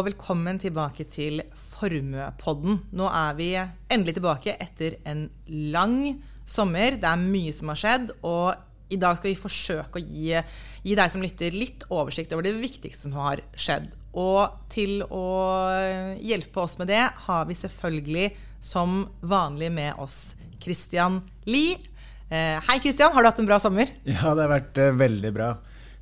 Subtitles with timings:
[0.00, 2.78] Og velkommen tilbake til Formuepodden.
[2.96, 5.26] Nå er vi endelig tilbake etter en
[5.74, 6.14] lang
[6.48, 6.96] sommer.
[6.96, 8.14] Det er mye som har skjedd.
[8.24, 10.40] Og i dag skal vi forsøke å gi,
[10.86, 13.90] gi deg som lytter litt oversikt over det viktigste som har skjedd.
[14.16, 15.26] Og til å
[16.16, 18.30] hjelpe oss med det, har vi selvfølgelig
[18.72, 20.32] som vanlig med oss
[20.64, 21.76] Christian Lie.
[22.32, 23.12] Eh, hei, Christian.
[23.12, 23.92] Har du hatt en bra sommer?
[24.08, 25.58] Ja, det har vært uh, veldig bra.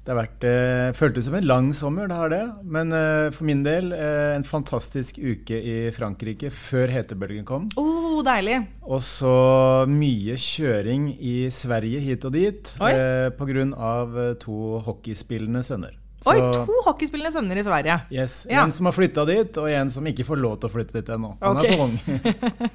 [0.09, 2.45] Det har vært, eh, føltes som en lang sommer, det har det.
[2.65, 7.67] Men eh, for min del eh, en fantastisk uke i Frankrike før hetebølgen kom.
[7.77, 8.62] Oh, deilig.
[8.89, 14.33] Og så mye kjøring i Sverige hit og dit eh, pga.
[14.41, 15.93] to hockeyspillende sønner.
[16.19, 17.95] Så, Oi, to hockeyspillende sønner i Sverige.
[18.11, 18.65] Yes, ja.
[18.65, 21.13] En som har flytta dit, og en som ikke får lov til å flytte dit
[21.15, 21.31] ennå.
[21.45, 21.71] Han okay.
[21.71, 21.95] er for ung.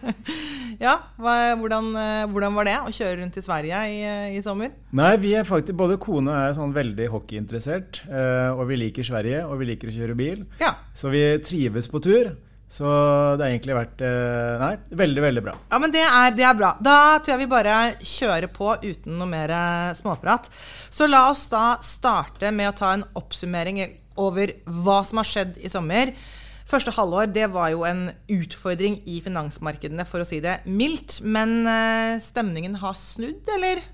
[0.86, 4.00] ja, hva, hvordan, eh, hvordan, var det å kjøre rundt i Sverige i,
[4.38, 4.72] i, sommer?
[4.96, 8.02] Nei, vi er faktisk, Både kone og jeg er sånn veldig hockeyinteressert.
[8.08, 10.48] Eh, og vi liker Sverige, og vi liker å kjøre bil.
[10.64, 10.72] Ja.
[10.96, 12.32] Så vi trives på tur.
[12.74, 12.90] Så
[13.38, 15.54] det har egentlig vært eh, nei, veldig, veldig bra.
[15.70, 16.72] Ja, men det er, det er, bra.
[16.82, 20.50] Da tror jeg vi bare kjører på uten noe mer eh, småprat.
[20.90, 23.84] Så la oss da starte med å ta en oppsummering
[24.18, 26.16] over hva som har skjedd i sommer.
[26.70, 31.20] Første halvår det var jo en utfordring i finansmarkedene, for å si det mildt.
[31.22, 33.86] Men eh, stemningen har snudd, eller?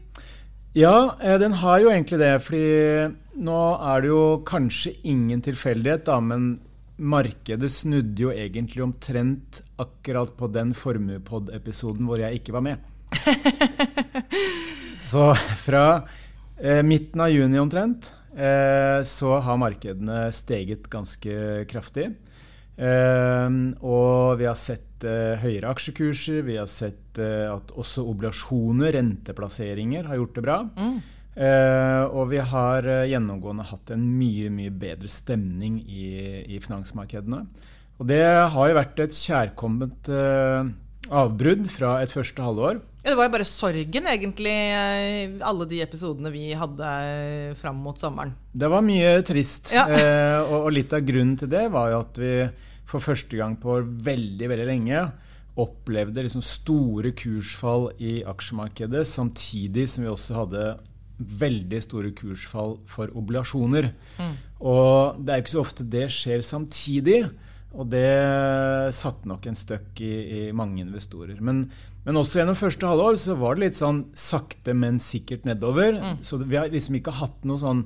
[0.77, 2.31] Ja, den har jo egentlig det.
[2.45, 3.59] fordi nå
[3.91, 6.53] er det jo kanskje ingen tilfeldighet, da, men
[6.99, 12.87] markedet snudde jo egentlig omtrent akkurat på den Formuepod-episoden hvor jeg ikke var med.
[15.09, 15.31] så
[15.63, 15.83] fra
[16.61, 22.11] eh, midten av juni omtrent eh, så har markedene steget ganske kraftig.
[22.79, 23.47] Eh,
[23.83, 30.07] og vi har sett eh, høyere aksjekurser, vi har sett eh, at også obligasjoner, renteplasseringer,
[30.07, 30.59] har gjort det bra.
[30.79, 30.99] Mm.
[31.39, 36.09] Uh, og vi har uh, gjennomgående hatt en mye mye bedre stemning i,
[36.51, 37.45] i finansmarkedene.
[37.99, 40.67] Og det har jo vært et kjærkomment uh,
[41.07, 42.81] avbrudd fra et første halvår.
[43.05, 44.57] Ja, det var jo bare sorgen, egentlig,
[45.47, 46.89] alle de episodene vi hadde
[47.61, 48.35] fram mot sommeren.
[48.51, 49.71] Det var mye trist.
[49.71, 49.87] Ja.
[50.49, 52.33] og, og, litt av grunnen til det var jo at vi
[52.89, 55.07] for første gang på veldig, veldig lenge
[55.59, 60.63] opplevde liksom store kursfall i aksjemarkedet, samtidig som vi også hadde
[61.19, 63.91] veldig store kursfall for obligasjoner.
[64.19, 64.33] Mm.
[64.71, 67.21] Og det er ikke så ofte det skjer samtidig.
[67.77, 68.09] Og det
[68.97, 71.37] satte nok en støkk i, i mange investorer.
[71.43, 71.67] Men,
[72.05, 75.99] men, også gjennom første halvår så var det litt sånn sakte, men sikkert nedover.
[75.99, 76.17] Mm.
[76.25, 77.83] Så vi har liksom ikke hatt noen sånn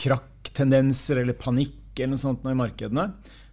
[0.00, 3.10] krakktendenser eller panikk eller noe sånt nå i markedene.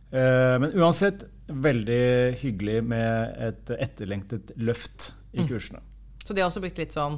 [0.07, 5.50] Uh, men uansett veldig hyggelig med et etterlengtet løft i mm.
[5.50, 5.81] kursene.
[6.24, 7.18] Så det har også blitt litt sånn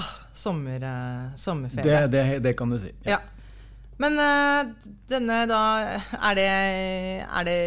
[0.00, 1.86] ah, sommer, uh, sommerferie.
[1.86, 2.92] Det, det, det, kan du si.
[3.06, 3.16] Ja.
[3.16, 3.20] ja.
[4.02, 5.60] Men uh, denne da
[6.18, 6.48] Er det,
[7.22, 7.58] er det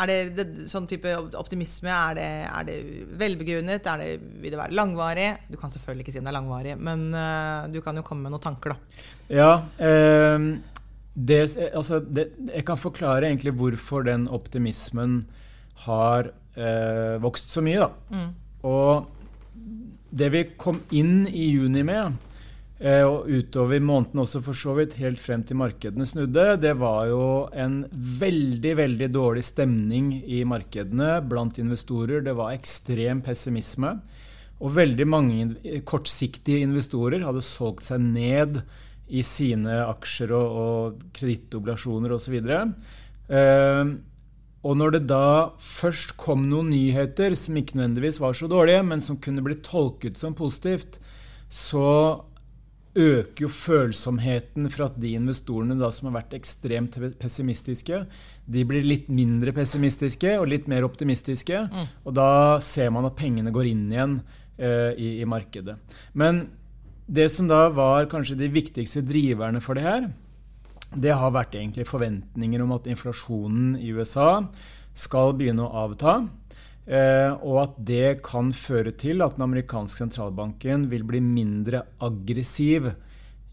[0.00, 1.90] er det, det, sånn type optimisme?
[1.90, 2.76] Er det, er det
[3.20, 3.86] velbegrunnet?
[3.90, 4.10] Er det,
[4.40, 5.28] vil det være langvarig?
[5.50, 8.26] Du kan selvfølgelig ikke si om det er langvarig, men uh, du kan jo komme
[8.26, 9.06] med noen tanker, da.
[9.30, 9.52] Ja.
[9.82, 10.46] Eh,
[11.14, 11.40] det,
[11.74, 15.24] altså, jeg kan forklare egentlig hvorfor den optimismen
[15.86, 17.90] har eh, vokst så mye, da.
[18.14, 18.30] Mm.
[18.70, 19.19] Og
[20.10, 22.16] det vi kom inn i juni med,
[22.80, 27.06] eh, og utover måneden også for så vidt, helt frem til markedene snudde, det var
[27.10, 27.22] jo
[27.54, 32.24] en veldig, veldig dårlig stemning i markedene blant investorer.
[32.26, 33.98] Det var ekstrem pessimisme.
[34.60, 38.60] Og veldig mange kortsiktige investorer hadde solgt seg ned
[39.10, 42.36] i sine aksjer og, og kredittobligasjoner osv.
[43.30, 43.94] Uh,
[44.60, 49.00] og når det da først kom noen nyheter som ikke nødvendigvis var så dårlige, men
[49.04, 50.98] som kunne blitt tolket som positivt,
[51.48, 52.20] så
[52.98, 58.02] øker jo følsomheten for at de investorene da som har vært ekstremt pessimistiske,
[58.50, 61.64] de blir litt mindre pessimistiske og litt mer optimistiske.
[61.70, 61.90] Mm.
[62.04, 62.30] Og da
[62.64, 65.78] ser man at pengene går inn igjen uh, i, i markedet.
[66.12, 66.42] Men
[67.10, 70.10] det som da var kanskje de viktigste driverne for det her,
[70.90, 74.42] det har vært egentlig forventninger om at inflasjonen i USA
[74.96, 76.16] skal begynne å avta.
[76.90, 82.90] Eh, og at det kan føre til at den amerikanske sentralbanken vil bli mindre aggressiv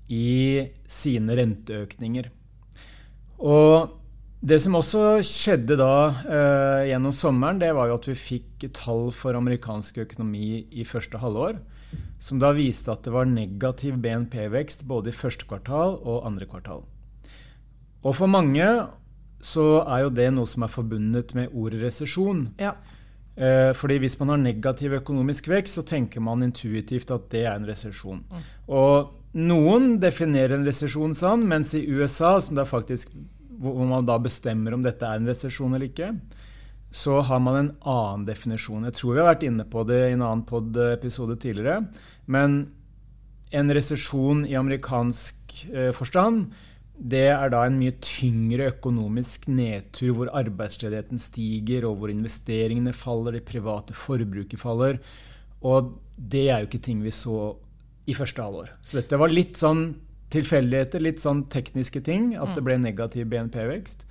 [0.09, 2.31] i sine renteøkninger.
[3.37, 3.93] Og
[4.47, 5.93] det som også skjedde da
[6.23, 11.21] eh, gjennom sommeren, det var jo at vi fikk tall for amerikansk økonomi i første
[11.21, 11.59] halvår,
[12.21, 16.85] som da viste at det var negativ BNP-vekst både i første kvartal og andre kvartal.
[18.07, 18.67] Og for mange
[19.43, 22.47] så er jo det noe som er forbundet med ordet resesjon.
[22.61, 22.73] Ja.
[23.37, 27.53] Eh, fordi hvis man har negativ økonomisk vekst, så tenker man intuitivt at det er
[27.53, 28.23] en resesjon.
[28.25, 28.45] Mm.
[28.73, 33.13] Og noen definerer en resesjon sånn, mens i USA, som da faktisk
[33.57, 36.11] hvor man da bestemmer om dette er en resesjon eller ikke,
[36.93, 38.85] så har man en annen definisjon.
[38.87, 41.81] Jeg tror vi har vært inne på det i en annen pod-episode tidligere.
[42.31, 42.59] Men
[43.57, 46.53] en resesjon i amerikansk eh, forstand
[46.97, 53.37] det er da en mye tyngre økonomisk nedtur hvor arbeidsledigheten stiger, og hvor investeringene faller,
[53.37, 54.97] det private forbruket faller.
[55.61, 57.53] Og det er jo ikke ting vi så
[58.07, 58.71] i første halvår.
[58.87, 59.89] Så dette var litt sånn
[60.33, 62.67] tilfeldigheter, litt sånn tekniske ting, at det mm.
[62.67, 64.03] ble negativ BNP-vekst.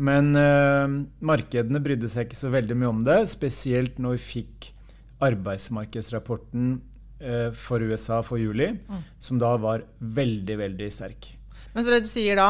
[0.00, 4.70] Men øh, markedene brydde seg ikke så veldig mye om det, spesielt når vi fikk
[5.24, 6.70] arbeidsmarkedsrapporten
[7.20, 9.04] øh, for USA for juli, mm.
[9.20, 11.34] som da var veldig, veldig sterk.
[11.74, 12.48] Men så det du sier da,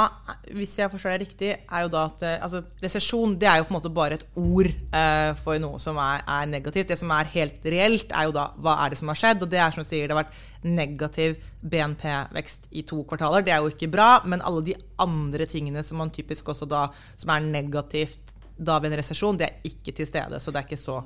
[0.56, 3.66] hvis jeg forstår deg riktig, er jo da at eh, altså, resesjon det er jo
[3.68, 6.88] på en måte bare et ord uh, for noe som er, er, negativt.
[6.88, 9.44] Det som er helt reelt, er jo da hva er det som har skjedd.
[9.44, 13.44] Og det er som du sier, det har vært negativ BNP-vekst i to kvartaler.
[13.44, 16.86] Det er jo ikke bra, men alle de andre tingene som man typisk også da,
[17.20, 20.40] som er negativt da ved en resesjon, det er ikke til stede.
[20.40, 21.00] Så det er ikke så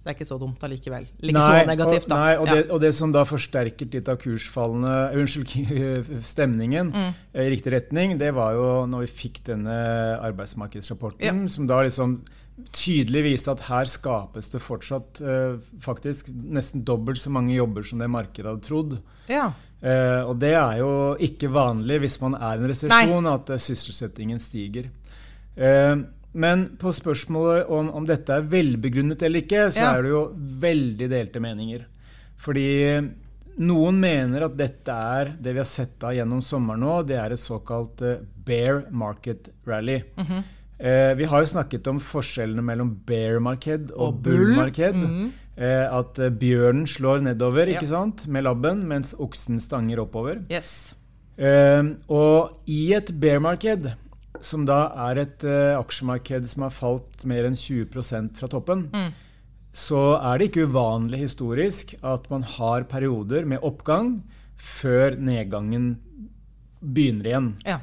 [0.00, 1.04] det er ikke så dumt allikevel.
[1.20, 2.18] Ikke nei, så negativt, da.
[2.22, 2.54] Nei, og, ja.
[2.56, 7.10] det, og, det, som da forsterket litt av kursfallene Unnskyld, stemningen mm.
[7.36, 9.76] i riktig retning, det var jo når vi fikk denne
[10.24, 11.52] arbeidsmarkedsrapporten, ja.
[11.52, 12.22] som da liksom
[12.76, 18.00] tydelig viste at her skapes det fortsatt uh, faktisk nesten dobbelt så mange jobber som
[18.00, 18.96] det markedet hadde trodd.
[19.30, 19.50] Ja.
[19.80, 20.90] Uh, og det er jo
[21.24, 24.90] ikke vanlig hvis man er i en resesjon, at uh, sysselsettingen stiger.
[25.56, 29.94] Uh, men på spørsmålet om, om, dette er velbegrunnet eller ikke, så ja.
[29.96, 30.20] er det jo
[30.62, 31.82] veldig delte meninger.
[32.40, 32.68] Fordi
[33.60, 37.34] noen mener at dette er det vi har sett av gjennom sommeren nå, det er
[37.34, 40.00] et såkalt uh, bear market rally.
[40.16, 40.42] Mm -hmm.
[40.78, 44.94] eh, vi har jo snakket om forskjellene mellom bear-marked og, og bull-marked.
[44.94, 45.30] Mm -hmm.
[45.56, 47.74] eh, at uh, bjørnen slår nedover ja.
[47.74, 50.38] ikke sant, med labben, mens oksen stanger oppover.
[50.50, 50.94] Yes.
[51.40, 53.92] Eh, og i et bear-marked
[54.44, 59.10] som da er et uh, aksjemarked som har falt mer enn 20% fra toppen, mm.
[59.76, 64.18] så er det ikke uvanlig historisk at man har perioder med oppgang
[64.60, 65.92] før nedgangen
[66.80, 67.50] begynner igjen.
[67.68, 67.80] Ja.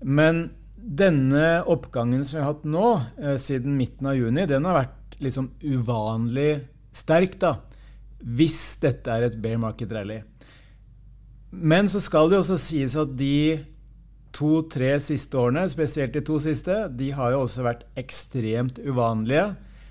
[0.00, 0.48] Men
[0.80, 5.20] denne oppgangen som vi har hatt nå, uh, siden midten av juni, den har vært
[5.20, 6.62] liksom uvanlig
[6.96, 7.58] sterk, da.
[8.20, 10.20] Hvis dette er et bear market rally.
[11.50, 13.58] Men så skal det jo også sies at de
[14.36, 19.50] to-tre siste årene, spesielt de to siste, de har jo også vært ekstremt uvanlige.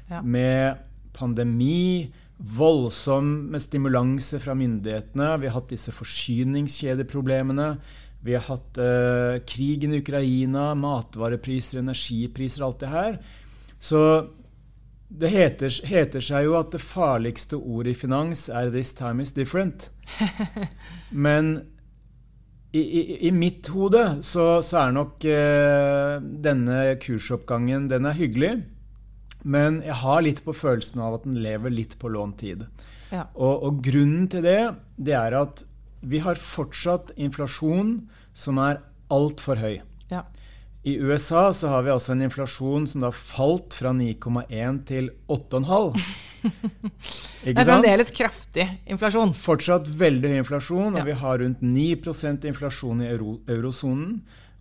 [0.09, 0.21] Ja.
[0.23, 0.79] Med
[1.13, 2.09] pandemi,
[2.39, 5.33] voldsom stimulanse fra myndighetene.
[5.41, 7.73] Vi har hatt disse forsyningskjedeproblemene.
[8.23, 13.17] Vi har hatt uh, krigen i Ukraina, matvarepriser, energipriser, alt det her.
[13.79, 14.01] Så
[15.09, 19.33] det heter, heter, seg jo at det farligste ordet i finans er 'this time is
[19.33, 19.89] different'.
[21.25, 21.65] Men
[22.71, 28.51] i, i, i, mitt hode så, så er nok eh, denne kursoppgangen den er hyggelig.
[29.41, 32.65] Men jeg har litt på følelsen av at den lever litt på lånt tid.
[33.09, 33.25] Ja.
[33.33, 34.59] Og, og, grunnen til det,
[35.01, 35.63] det er at
[36.05, 37.95] vi har fortsatt inflasjon
[38.37, 39.79] som er altfor høy.
[40.11, 40.27] Ja.
[40.87, 45.97] I USA så har vi altså en inflasjon som da falt fra 9,1 til 8,5.
[46.41, 49.33] Det er fremdeles kraftig inflasjon.
[49.37, 51.07] Fortsatt veldig høy inflasjon, og ja.
[51.07, 54.19] vi har rundt 9% inflasjon i euro eurosonen.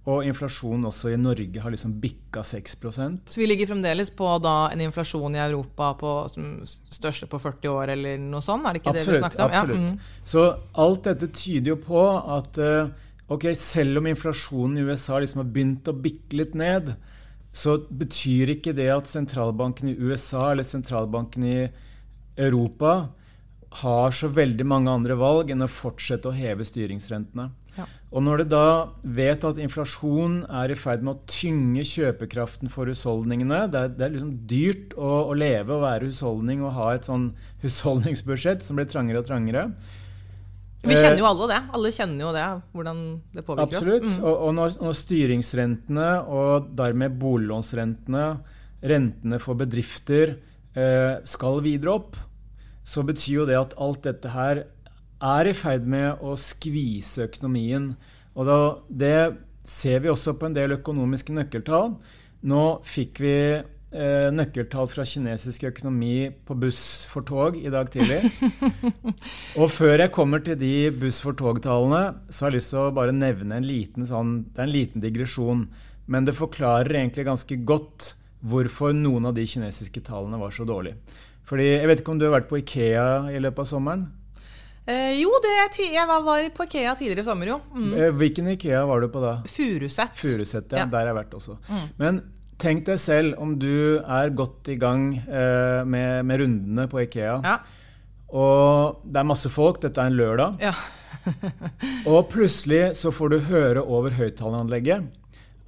[0.08, 4.70] Og inflasjonen også i Norge har liksom bikka 6% Så vi ligger fremdeles på da
[4.72, 8.64] en inflasjon i Europa på, som største på 40 år, eller noe sånt?
[8.64, 9.50] Er det ikke absolutt, det vi snakket om?
[9.50, 9.84] Absolutt.
[9.84, 10.24] Ja, mm.
[10.32, 10.46] Så
[10.86, 12.06] alt dette tyder jo på
[12.38, 12.88] at uh,
[13.36, 16.94] ok, selv om inflasjonen i USA liksom har begynt å bikke litt ned,
[17.58, 21.60] så betyr ikke det at sentralbanken i USA eller sentralbanken i
[22.38, 23.08] Europa
[23.82, 27.50] har så veldig mange andre valg enn å fortsette å heve styringsrentene.
[27.76, 27.84] Ja.
[28.08, 28.68] Og når det da
[29.18, 34.06] vet at inflasjon er i ferd med å tynge kjøpekraften for husholdningene Det er, det
[34.06, 37.30] er liksom dyrt å, å, leve og være husholdning og ha et sånn
[37.62, 39.68] husholdningsbudsjett som blir trangere og trangere.
[40.88, 41.58] Vi kjenner jo alle det.
[41.76, 43.02] Alle kjenner jo det, hvordan
[43.34, 44.06] det påvirker Absolutt.
[44.08, 44.18] oss.
[44.18, 44.24] Mm.
[44.24, 48.24] Og, og når, når, styringsrentene og dermed boliglånsrentene,
[48.92, 50.36] rentene for bedrifter,
[50.78, 52.18] eh, skal videre opp,
[52.88, 54.64] så betyr jo det at alt dette her
[55.18, 57.90] er i ferd med å skvise økonomien.
[58.38, 59.18] Og da, det
[59.68, 61.96] ser vi også på en del økonomiske nøkkeltall.
[62.48, 68.18] Nå fikk vi eh, nøkkeltall fra kinesisk økonomi på buss for tog i dag tidlig.
[69.60, 72.92] og før jeg kommer til de buss for tog-tallene, så har jeg lyst til å
[72.92, 75.64] bare nevne en liten, sånn, det er en liten digresjon.
[76.08, 78.12] Men det forklarer egentlig ganske godt
[78.44, 81.00] hvorfor noen av de kinesiske tallene var så dårlige.
[81.48, 84.06] Fordi, Jeg vet ikke om du har vært på Ikea i løpet av sommeren?
[84.88, 85.54] Eh, jo, det,
[85.84, 87.58] jeg var, var på Ikea tidligere i sommer, jo.
[87.74, 87.92] Mm.
[87.92, 89.34] Eh, Hvilken Ikea var du på da?
[89.48, 90.16] Furuset.
[90.16, 90.84] Furuset, ja.
[90.84, 90.86] Ja.
[90.88, 91.58] Der har jeg vært også.
[92.00, 92.22] Men
[92.58, 97.38] tenk deg selv om du er godt i gang eh, med, med rundene på Ikea,
[97.46, 97.58] Ja.
[98.34, 100.74] og det er masse folk, dette er en lørdag, ja.
[102.10, 105.08] og plutselig så får du høre over høyttaleranlegget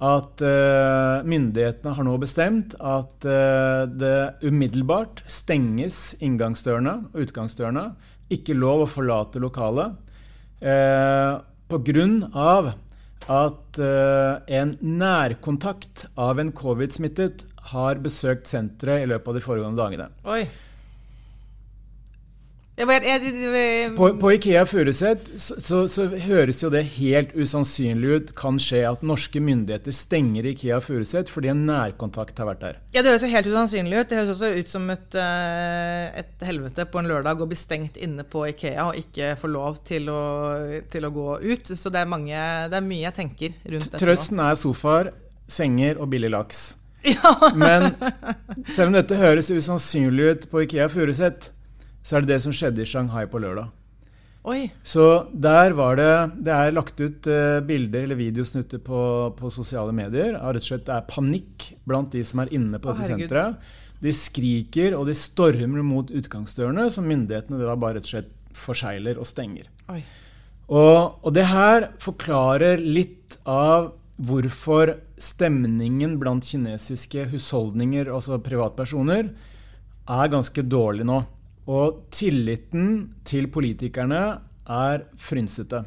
[0.01, 7.83] at eh, myndighetene har nå bestemt at eh, det umiddelbart stenges inngangsdørene og utgangsdørene.
[8.33, 9.93] Ikke lov å forlate lokalet.
[10.57, 11.35] Eh,
[11.69, 12.71] på grunn av
[13.29, 19.81] at uh, en nærkontakt av en covid-smittet har besøkt senteret i løpet av de foregående
[19.81, 20.09] dagene.
[20.25, 20.45] Oi.
[22.81, 27.35] Jeg vet, jeg, jeg, På, på Ikea Furuset så, så, så høres jo det helt
[27.37, 32.63] usannsynlig ut kan skje at norske myndigheter stenger Ikea Furuset fordi en nærkontakt har vært
[32.63, 32.79] der.
[32.95, 34.09] Ja, Det høres jo helt usannsynlig ut.
[34.09, 38.01] Det høres også ut som et, eh, et helvete på en lørdag å bli stengt
[38.01, 40.25] inne på Ikea og ikke få lov til å,
[40.89, 41.73] til å gå ut.
[41.77, 42.41] Så det er, mange,
[42.73, 44.01] det er mye jeg tenker rundt dette.
[44.01, 45.13] Trøsten er sofaer,
[45.45, 46.65] senger og billig laks.
[47.61, 47.91] Men
[48.73, 51.53] selv om dette høres usannsynlig ut på Ikea Furuset,
[52.01, 53.69] så er det det som skjedde i Shanghai på lørdag.
[54.49, 54.71] Oi.
[54.81, 56.13] Så der var det
[56.47, 59.01] Det er lagt ut eh, bilder eller videosnutter på,
[59.37, 60.33] på sosiale medier.
[60.33, 63.29] rett og slett Det er panikk blant de som er inne på Å, dette herregud.
[63.29, 63.69] senteret.
[64.01, 69.19] De skriker og de stormer mot utgangsdørene, som myndighetene da bare rett og slett forsegler
[69.21, 69.69] og stenger.
[70.71, 73.91] Og, og det her forklarer litt av
[74.21, 79.29] hvorfor stemningen blant kinesiske husholdninger, altså privatpersoner,
[80.09, 81.21] er ganske dårlig nå.
[81.69, 84.23] Og tilliten til politikerne
[84.71, 85.85] er frynsete.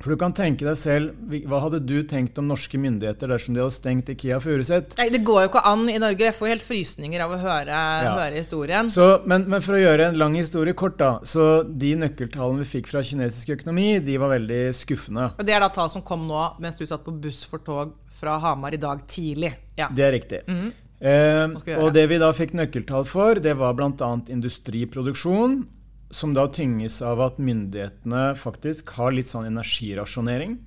[0.00, 3.60] For du kan tenke deg selv, Hva hadde du tenkt om norske myndigheter dersom de
[3.60, 4.94] hadde stengt Ikea Furuset?
[4.96, 6.24] Nei, det går jo ikke an i Norge.
[6.24, 8.88] Jeg får helt frysninger av å høre, høre historien.
[8.92, 11.12] Så, men, men for å gjøre en lang historie kort, da.
[11.28, 15.32] Så de nøkkeltallene vi fikk fra kinesisk økonomi, de var veldig skuffende.
[15.36, 17.92] Og Det er da tall som kom nå mens du satt på buss for tog
[18.20, 19.52] fra Hamar i dag tidlig.
[19.76, 19.92] Ja.
[19.92, 20.46] Det er riktig.
[20.48, 20.78] Mm gjøre?
[21.00, 24.10] Og det vi da fikk nøkkeltall for, det var bl.a.
[24.28, 25.62] industriproduksjon,
[26.10, 30.58] som da tynges av at myndighetene faktisk har litt sånn energirasjonering.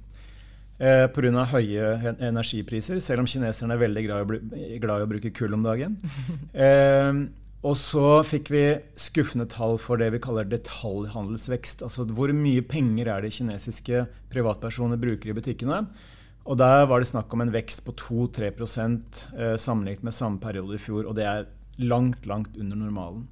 [0.81, 1.45] Eh, Pga.
[1.53, 5.65] høye energipriser, selv om kineserne er veldig glad i, glad i å bruke kull om
[5.65, 5.97] dagen.
[6.53, 7.23] Eh,
[7.63, 8.63] og så fikk vi
[8.99, 11.85] skuffende tall for det vi kaller detaljhandelsvekst.
[11.85, 15.85] Altså hvor mye penger er det kinesiske privatpersoner bruker i butikkene.
[16.43, 20.75] Og der var det snakk om en vekst på 2-3 eh, sammenlignet med samme periode
[20.75, 21.07] i fjor.
[21.07, 21.45] Og det er
[21.77, 23.27] langt, langt under normalen.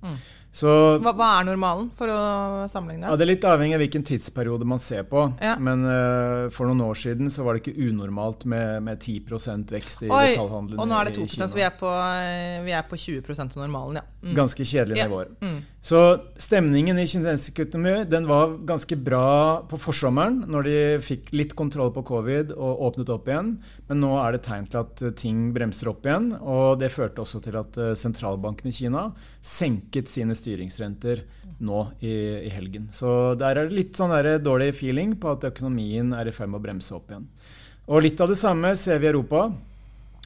[0.51, 0.67] Så
[0.99, 2.21] Hva, hva er normalen, for å
[2.67, 3.07] sammenligne?
[3.07, 5.23] ja, Det er litt avhengig av hvilken tidsperiode man ser på.
[5.39, 5.55] Ja.
[5.55, 10.03] Men uh, for noen år siden så var det ikke unormalt med, med 10% vekst
[10.03, 11.47] i Oi, detaljhandelen og nå er det i 2 Kina.
[11.47, 14.03] så vi er, på, eh, vi er på 20 av normalen, ja.
[14.21, 14.33] Mm.
[14.37, 15.31] Ganske kjedelige nivåer.
[15.41, 15.61] Mm.
[15.81, 15.99] Så
[16.37, 21.89] stemningen i kinesisk økonomi den var ganske bra på forsommeren, når de fikk litt kontroll
[21.95, 23.55] på covid og åpnet opp igjen.
[23.87, 26.33] Men nå er det tegn til at eh, ting bremser opp igjen.
[26.43, 29.07] Og det førte også til at sentralbanken i Kina
[29.41, 31.23] senket sine styringsrenter
[31.61, 32.13] nå i,
[32.47, 32.89] i helgen.
[32.93, 36.61] Så der er det litt sånn dårlig feeling på at økonomien er i ferd med
[36.61, 37.27] å bremse opp igjen.
[37.91, 39.49] Og litt av det samme ser vi i Europa.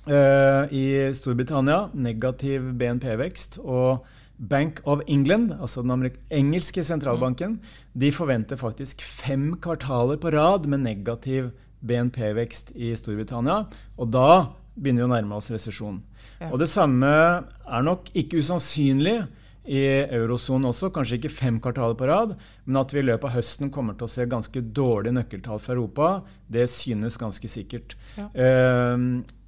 [0.06, 0.86] Uh, I
[1.18, 3.60] Storbritannia negativ BNP-vekst.
[3.64, 4.06] Og
[4.36, 7.60] Bank of England, altså den engelske sentralbanken,
[7.96, 11.54] de forventer faktisk fem kvartaler på rad med negativ
[11.88, 13.64] BNP-vekst i Storbritannia.
[13.98, 16.02] Og da begynner vi å nærme oss resesjon.
[16.42, 16.52] Ja.
[16.52, 19.22] Og det samme er nok ikke usannsynlig
[19.66, 23.36] i eurosonen også, kanskje ikke fem kvartaler på rad, men at vi i løpet av
[23.40, 26.10] høsten kommer til å se ganske dårlige nøkkeltall fra Europa,
[26.52, 27.98] det synes ganske sikkert.
[28.18, 28.30] Ja.
[28.30, 29.06] Eh,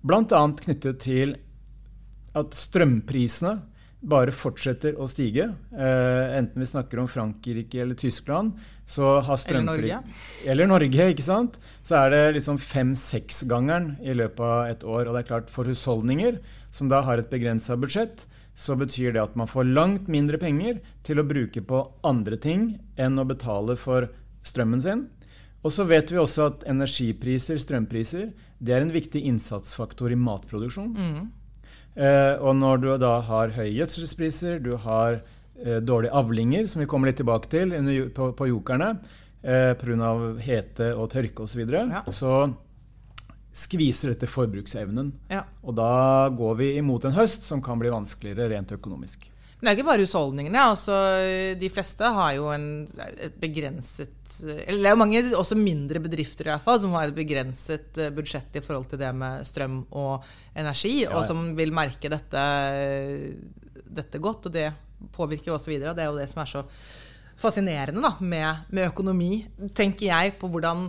[0.07, 1.35] blant annet knyttet til
[2.37, 3.57] at strømprisene
[4.07, 5.47] bare fortsetter å stige.
[5.73, 8.53] Eh, enten vi snakker om Frankrike eller Tyskland,
[8.85, 10.01] så har Eller Norge.
[10.45, 11.57] Eller Norge, ikke sant?
[11.83, 15.07] Så er det liksom fem-seksgangeren i løpet av et år.
[15.07, 16.39] Og det er klart, for husholdninger
[16.71, 20.79] som da har et begrensa budsjett, så betyr det at man får langt mindre penger
[21.05, 24.09] til å bruke på andre ting enn å betale for
[24.47, 25.05] strømmen sin.
[25.65, 30.93] Og så vet vi også at energipriser, strømpriser, det er en viktig innsatsfaktor i matproduksjon.
[30.97, 31.23] Mm.
[31.97, 36.89] Eh, og når du da har høye gjødselspriser, du har eh, dårlige avlinger, som vi
[36.89, 38.93] kommer litt tilbake til under, på, på jokerne,
[39.41, 40.13] eh, pga.
[40.45, 42.03] hete og tørke osv., så, videre, Ja.
[42.09, 42.33] så
[43.57, 45.09] skviser dette forbruksevnen.
[45.33, 45.43] Ja.
[45.65, 49.31] Og da går vi imot en høst som kan bli vanskeligere rent økonomisk.
[49.57, 50.63] Men det er ikke bare husholdningene.
[50.69, 50.95] altså
[51.57, 52.67] De fleste har jo en,
[53.17, 54.13] et begrenset
[54.45, 57.97] Eller det er jo mange også mindre bedrifter i hvert fall, som har et begrenset
[57.97, 61.15] eh, budsjett i forhold til det med strøm og energi, Ja, ja.
[61.17, 62.43] og som vil merke dette,
[63.97, 64.45] dette godt.
[64.45, 64.69] Og det
[65.15, 65.89] påvirker jo også videre.
[65.89, 66.63] og Det er jo det som er så
[67.37, 69.31] fascinerende da, med, med økonomi,
[69.77, 70.87] tenker jeg, på hvordan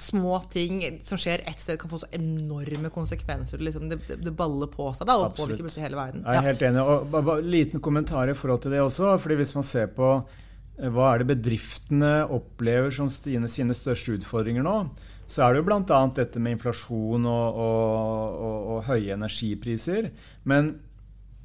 [0.00, 3.58] små ting som skjer ett sted, kan få så enorme konsekvenser.
[3.58, 5.40] Liksom det, det, baller på seg da, og Absolutt.
[5.40, 6.24] påvirker plutselig hele verden.
[6.26, 6.82] Jeg er helt enig.
[6.82, 9.16] og ba, ba, Liten kommentar i forhold til det også.
[9.18, 14.16] fordi Hvis man ser på eh, hva er det bedriftene opplever som sine, sine største
[14.18, 14.78] utfordringer nå,
[15.26, 16.00] så er det jo bl.a.
[16.16, 20.10] dette med inflasjon og, og, og, og, høye energipriser.
[20.44, 20.74] Men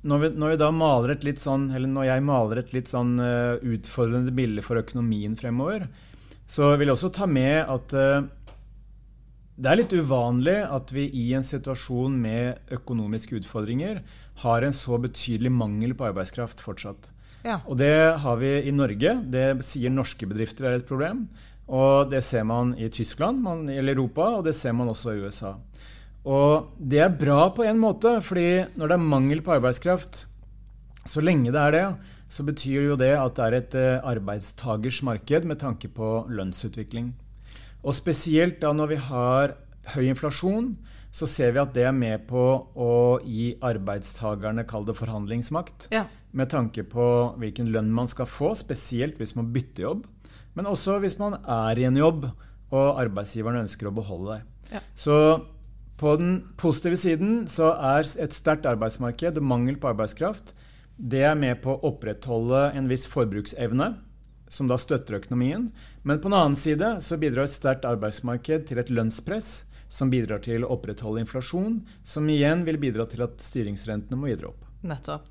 [0.01, 4.63] når vi, når vi, sånn, eller når jeg maler et litt sånn uh, utfordrende bilde
[4.63, 5.87] for økonomien fremover,
[6.49, 8.23] så vil jeg også ta med at uh,
[9.59, 13.99] det er litt uvanlig at vi i en situasjon med økonomiske utfordringer
[14.43, 17.09] har en så betydelig mangel på arbeidskraft fortsatt.
[17.43, 17.59] Ja.
[17.67, 17.91] Og det
[18.23, 19.17] har vi i Norge.
[19.27, 21.25] Det sier norske bedrifter er et problem.
[21.69, 25.27] Og det ser man i Tyskland man, eller Europa, og det ser man også i
[25.27, 25.53] USA.
[26.29, 30.25] Og det er bra på en måte, fordi når det er mangel på arbeidskraft,
[31.07, 31.85] så lenge det er det,
[32.29, 37.13] så betyr jo det at det er et eh, arbeidstagers marked med tanke på lønnsutvikling.
[37.83, 39.55] Og spesielt da når vi har
[39.95, 40.73] høy inflasjon,
[41.09, 42.43] så ser vi at det er med på
[42.77, 42.93] å
[43.25, 46.03] gi arbeidstakerne, kall det forhandlingsmakt, ja.
[46.37, 47.05] med tanke på
[47.41, 50.05] hvilken lønn man skal få, spesielt hvis man bytter jobb,
[50.53, 52.27] men også hvis man er i en jobb
[52.69, 54.75] og arbeidsgiveren ønsker å beholde deg.
[54.75, 54.83] Ja.
[54.93, 55.15] Så
[55.99, 60.53] på den positive siden så er et sterkt arbeidsmarked og mangel på arbeidskraft
[60.99, 63.93] det er med på å opprettholde en viss forbruksevne
[64.51, 65.69] som da støtter økonomien.
[66.03, 69.49] Men på den annen side så bidrar et sterkt arbeidsmarked til et lønnspress
[69.89, 74.53] som bidrar til å opprettholde inflasjon, som igjen vil bidra til at styringsrentene må videre
[74.53, 74.65] opp.
[74.85, 75.25] Nettopp.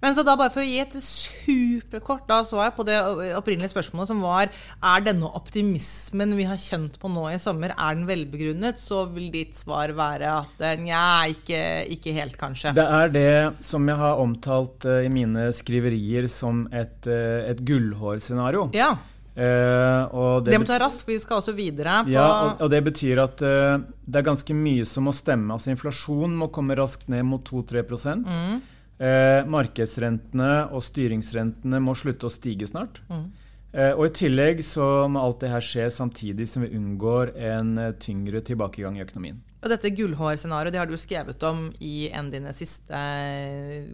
[0.00, 2.96] Men så da bare for å gi et superkort da, svar på det
[3.36, 7.98] opprinnelige spørsmålet, som var er denne optimismen vi har kjent på nå i sommer, er
[7.98, 11.02] den velbegrunnet, så vil ditt svar være at nja,
[11.34, 11.60] ikke,
[11.98, 12.72] ikke, helt, kanskje.
[12.78, 17.60] Det er det som jeg har omtalt uh, i mine skriverier som et, uh, et
[17.66, 18.70] gullhårscenario.
[18.78, 18.94] Ja.
[19.38, 22.00] Uh, det, det, må ta raskt, for vi skal også videre.
[22.10, 25.54] ja, og, og, det betyr at uh, det er ganske mye som må stemme.
[25.54, 27.84] Altså Inflasjonen må komme raskt ned mot 2-3
[28.24, 28.58] mm.
[28.98, 32.96] Eh, markedsrentene og styringsrentene må slutte å stige snart.
[33.06, 33.28] Mm.
[33.70, 37.76] Eh, og I tillegg så må alt det her skje samtidig som vi unngår en
[38.02, 39.38] tyngre tilbakegang i økonomien.
[39.62, 43.04] Og dette gullhårscenarioet det har du skrevet om i en av dine siste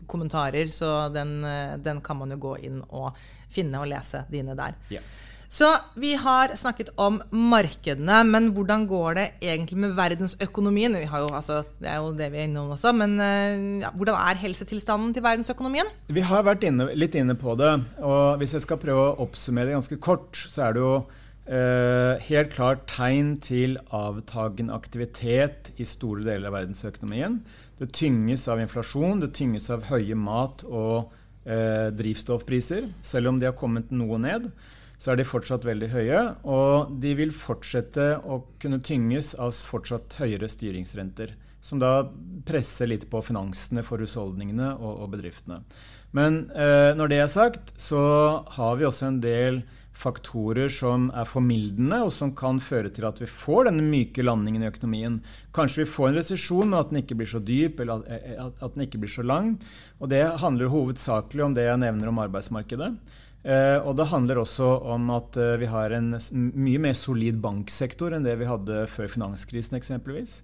[0.09, 1.37] kommentarer, så den,
[1.85, 3.13] den, kan man jo gå inn og
[3.53, 4.81] finne og lese dine der.
[4.89, 5.05] Yeah.
[5.53, 5.69] Så
[6.01, 10.97] vi har snakket om markedene, men hvordan går det egentlig med verdensøkonomien?
[11.05, 14.41] Jo, altså, det er jo det vi er innom også, men eh, ja, hvordan er
[14.43, 15.91] helsetilstanden til verdensøkonomien?
[16.09, 19.71] Vi har vært inne, litt inne på det, og hvis jeg skal prøve å oppsummere
[19.71, 20.97] det ganske kort, så er det jo
[21.45, 27.35] Uh, helt klart tegn til avtagende aktivitet i store deler av verdensøkonomien.
[27.77, 31.11] Det tynges av inflasjon, det tynges av høye mat- og
[31.45, 34.49] uh, drivstoffpriser, selv om de har kommet noe ned
[35.05, 36.21] så er de fortsatt veldig høye.
[36.49, 41.35] Og de vil fortsette å kunne tynges av fortsatt høyere styringsrenter.
[41.65, 42.07] Som da
[42.49, 45.61] presser litt på finansene for husholdningene og, og bedriftene.
[46.17, 48.01] Men eh, når det er sagt, så
[48.57, 49.65] har vi også en del
[49.95, 54.65] faktorer som er formildende, og som kan føre til at vi får denne myke landingen
[54.65, 55.21] i økonomien.
[55.55, 58.75] Kanskje vi får en resesjon, men at den ikke blir så dyp eller at, at
[58.75, 59.55] den ikke blir så lang.
[60.01, 62.91] Og Det handler hovedsakelig om det jeg nevner om arbeidsmarkedet.
[63.45, 68.15] Eh, og det handler også om at eh, vi har en mye mer solid banksektor
[68.17, 70.39] enn det vi hadde før finanskrisen eksempelvis.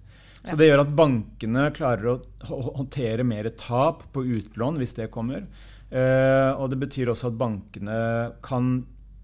[0.45, 5.47] Så det gjør at bankene klarer å håndtere mer tap på utlån hvis det kommer.
[5.89, 7.97] Eh, og det betyr også at bankene
[8.45, 8.71] kan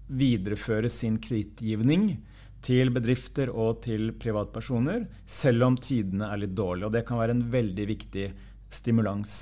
[0.08, 2.10] videreføre sin kredittgivning
[2.64, 6.90] til bedrifter og til privatpersoner, selv om tidene er litt dårlige.
[6.90, 8.28] Og det kan være en veldig viktig
[8.74, 9.40] stimulans.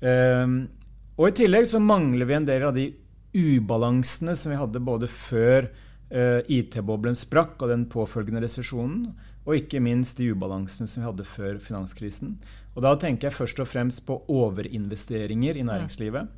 [0.00, 2.86] Og i tillegg så mangler vi en del av de
[3.34, 5.68] ubalansene som vi hadde både før
[6.14, 9.08] uh, IT-boblen sprakk og den påfølgende resesjonen,
[9.44, 12.38] og ikke minst de ubalansene som vi hadde før finanskrisen.
[12.74, 16.30] Og Da tenker jeg først og fremst på overinvesteringer i næringslivet.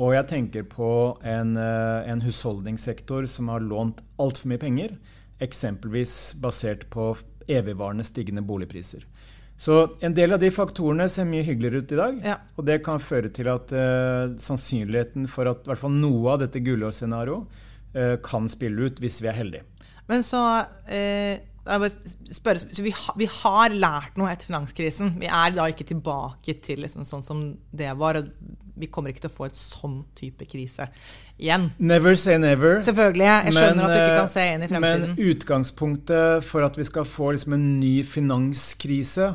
[0.00, 4.96] Og jeg tenker på en, uh, en husholdningssektor som har lånt altfor mye penger,
[5.42, 7.12] eksempelvis basert på
[7.50, 9.02] evigvarende stigende boligpriser.
[9.60, 12.18] Så en del av de faktorene ser mye hyggeligere ut i dag.
[12.32, 12.38] Ja.
[12.58, 16.62] Og det kan føre til at uh, sannsynligheten for at hvert fall noe av dette
[16.64, 17.60] gullårsscenarioet
[17.94, 19.86] uh, kan spille ut hvis vi er heldige.
[20.10, 25.12] Men så uh, Spør, så vi, ha, vi, har lært noe etter finanskrisen.
[25.22, 28.18] Vi er da ikke tilbake til liksom sånn som det var.
[28.78, 30.88] Vi kommer ikke til å få et sånn type krise
[31.36, 31.70] igjen.
[31.78, 32.80] Never say never.
[32.86, 33.28] Selvfølgelig.
[33.28, 35.16] Jeg skjønner men, at du ikke kan se inn i fremtiden.
[35.16, 39.32] Men utgangspunktet for at vi skal få liksom en ny finanskrise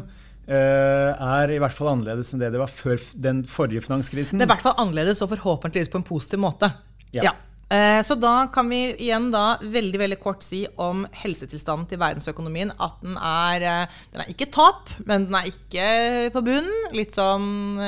[0.48, 4.40] Uh, er i hvert fall annerledes enn det det var før den forrige finanskrisen.
[4.40, 6.70] Det er i hvert fall annerledes og forhåpentligvis på en positiv måte.
[7.12, 7.26] Ja.
[7.26, 7.34] ja.
[7.68, 12.72] Uh, så da kan vi igjen da veldig veldig kort si om helsetilstanden til verdensøkonomien
[12.80, 15.90] at den er, uh, den er ikke topp, men den er ikke
[16.32, 16.96] på bunnen.
[16.96, 17.84] Litt sånn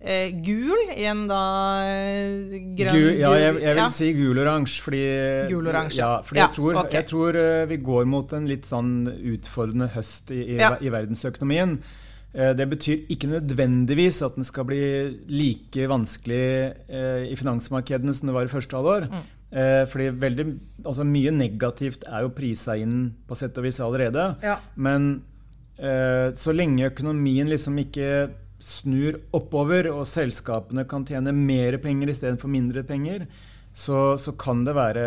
[0.00, 1.42] eh, gul i en da
[1.88, 3.86] eh, grønn Gul, ja, jeg, jeg vil ja.
[3.92, 5.04] si gul-oransje, fordi,
[5.52, 6.00] Gul-oransje.
[6.02, 6.98] ja, fordi jeg, tror, okay.
[7.00, 8.92] jeg tror eh, vi går mot en litt sånn
[9.34, 11.78] utfordrende høst i, i, i verdensøkonomien.
[12.34, 14.82] Eh, Det betyr ikke nødvendigvis at den skal bli
[15.32, 16.44] like vanskelig
[16.88, 19.08] eh, i finansmarkedene som det var i første halvår.
[19.10, 19.26] Mm.
[19.48, 20.44] Eh, fordi veldig,
[20.84, 24.34] altså Mye negativt er jo prisa inn på sett og vis allerede.
[24.44, 24.58] Ja.
[24.76, 25.22] Men
[25.80, 32.50] eh, så lenge økonomien liksom ikke snur oppover, og selskapene kan tjene mer penger istedenfor
[32.50, 33.26] mindre penger,
[33.78, 35.02] så, så kan det være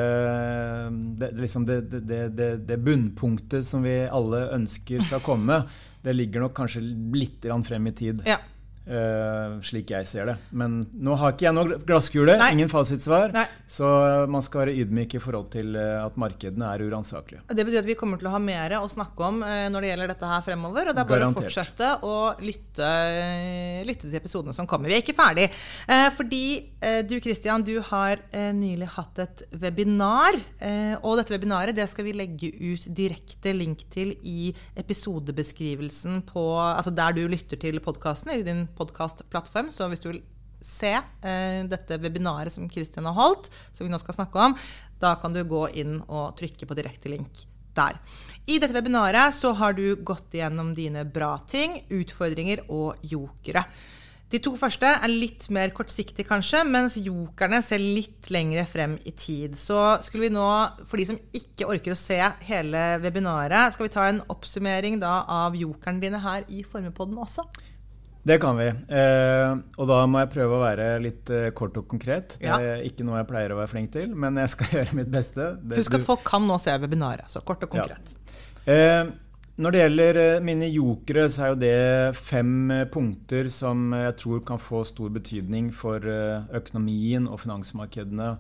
[1.19, 2.21] det, det liksom det, det,
[2.67, 5.63] det bunnpunktet som vi alle ønsker skal komme.
[6.01, 6.83] Det ligger nok kanskje
[7.13, 8.39] litt frem i tid, Ja.
[8.87, 10.35] Eh, slik jeg ser det.
[10.57, 12.51] Men nå har ikke jeg noe glasskule, Nei.
[12.55, 13.33] ingen fasitsvar.
[13.35, 13.45] Nei.
[13.71, 13.87] Så
[14.31, 17.43] man skal være ydmyk i forhold til eh, at markedene er uransakelige.
[17.51, 19.91] Det betyr at vi kommer til å ha mer å snakke om eh, når det
[19.91, 20.91] gjelder dette her fremover.
[20.91, 21.45] Og det er bare Garantert.
[21.45, 22.91] å fortsette å lytte,
[23.87, 24.91] lytte til episodene som kommer.
[24.91, 25.49] Vi er ikke ferdig.
[25.85, 26.43] Uh, fordi
[26.81, 28.19] uh, du Christian, du har
[28.55, 30.35] nylig hatt et webinar.
[31.05, 36.93] Og dette webinaret det skal vi legge ut direkte link til i episodebeskrivelsen på Altså
[36.95, 39.71] der du lytter til podkasten, i din podkastplattform.
[39.73, 40.21] Så hvis du vil
[40.61, 44.57] se eh, dette webinaret som Kristin har holdt, som vi nå skal snakke om,
[45.01, 47.97] da kan du gå inn og trykke på direkte link der.
[48.49, 53.65] I dette webinaret så har du gått igjennom dine bra ting, utfordringer og jokere.
[54.31, 59.11] De to første er litt mer kortsiktige, kanskje, mens jokerne ser litt lengre frem i
[59.11, 59.57] tid.
[59.59, 60.45] Så skulle vi nå,
[60.87, 65.17] for de som ikke orker å se hele webinaret, skal vi ta en oppsummering da
[65.27, 67.43] av jokerne dine her i Formepodden også?
[68.23, 68.67] Det kan vi.
[68.69, 72.35] Eh, og da må jeg prøve å være litt eh, kort og konkret.
[72.37, 72.59] Det Ja.
[72.61, 75.47] er ikke noe jeg pleier å være flink til, men jeg skal gjøre mitt beste.
[75.63, 78.13] Det, Husk at folk kan nå se webinaret, så kort og konkret.
[78.69, 79.09] Eh,
[79.61, 84.15] når det gjelder eh, mine jokere, så er jo det fem eh, punkter som jeg
[84.21, 88.35] tror kan få stor betydning for eh, økonomien og finansmarkedene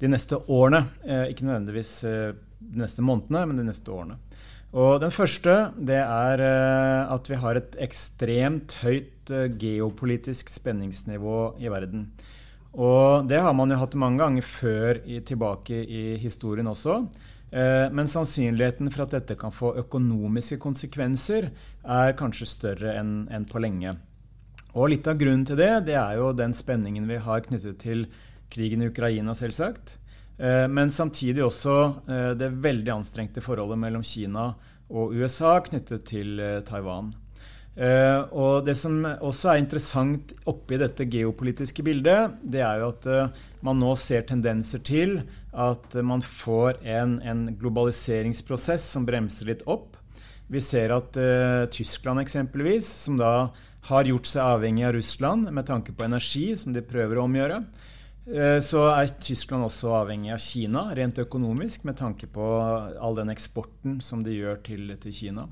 [0.00, 0.86] de neste årene.
[1.28, 4.14] Ikke nødvendigvis de neste månedene, men de neste årene.
[4.70, 11.56] Og Den første det er eh, at vi har et ekstremt høyt eh, geopolitisk spenningsnivå
[11.58, 12.06] i verden.
[12.78, 17.00] Og det har man jo hatt mange ganger før i, tilbake i historien også.
[17.50, 21.50] Eh, men sannsynligheten for at dette kan få økonomiske konsekvenser,
[21.82, 23.96] er kanskje større enn enn på lenge.
[24.78, 28.06] Og litt av grunnen til det, det er jo den spenningen vi har knyttet til
[28.54, 29.96] krigen i Ukraina, selvsagt.
[30.40, 31.76] Eh, Men samtidig også
[32.08, 34.52] eh, det veldig anstrengte forholdet mellom Kina
[34.90, 37.12] og USA knyttet til eh, Taiwan.
[37.80, 43.06] Og det som også er interessant oppi dette geopolitiske bildet, det er jo at
[43.64, 45.14] man nå ser tendenser til
[45.54, 49.96] at man får en, en globaliseringsprosess som bremser litt opp.
[50.50, 53.48] Vi ser at uh, Tyskland eksempelvis, som da
[53.86, 57.62] har gjort seg avhengig av Russland med tanke på energi, som de prøver å omgjøre,
[58.62, 62.44] så er Tyskland også avhengig av Kina rent økonomisk med tanke på
[63.00, 65.46] all den eksporten som de gjør til, til Kina.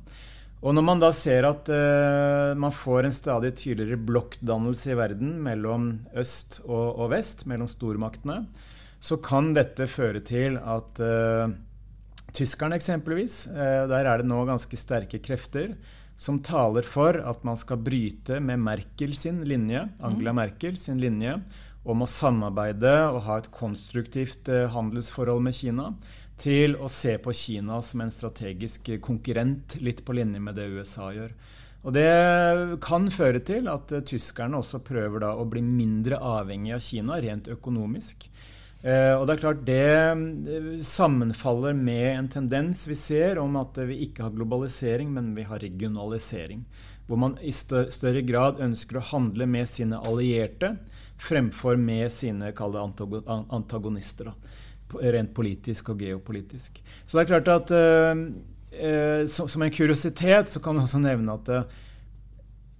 [0.58, 5.36] Og når man da ser at uh, man får en stadig tydeligere blokkdannelse i verden
[5.44, 8.40] mellom øst og, og vest, mellom stormaktene,
[8.98, 11.46] så kan dette føre til at uh,
[12.34, 15.76] Tyskerne eksempelvis, uh, der er det nå ganske sterke krefter
[16.18, 21.36] som taler for at man skal bryte med Merkel sin linje, Angela Merkel sin linje,
[21.92, 25.92] om å samarbeide og ha et konstruktivt eh, handelsforhold med Kina,
[26.38, 31.10] til å se på Kina som en strategisk konkurrent, litt på linje med det USA
[31.14, 31.32] gjør.
[31.86, 32.10] Og Det
[32.84, 37.50] kan føre til at eh, tyskerne også prøver å bli mindre avhengig av Kina rent
[37.52, 38.28] økonomisk.
[38.78, 43.80] Eh, og det er klart det eh, sammenfaller med en tendens vi ser om at
[43.82, 46.62] eh, vi ikke har globalisering, men vi har regionalisering.
[47.08, 50.76] Hvor man i større grad ønsker å handle med sine allierte
[51.18, 52.84] fremfor med sine det
[53.50, 54.30] antagonister.
[54.30, 56.80] Da, rent politisk og geopolitisk.
[57.06, 58.22] Så det er klart at eh,
[58.72, 61.78] eh, Som en kuriositet så kan vi også nevne at eh,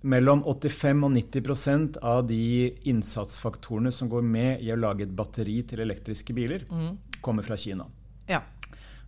[0.09, 5.59] mellom 85 og 90% av de innsatsfaktorene som går med i å lage et batteri
[5.67, 6.63] til elektriske biler,
[7.21, 7.89] kommer fra Kina.
[8.31, 8.45] Ja.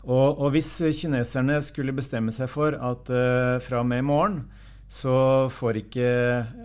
[0.02, 4.42] Og, og hvis kineserne skulle bestemme seg for at eh, fra og med i morgen
[4.90, 5.14] så
[5.54, 6.06] får ikke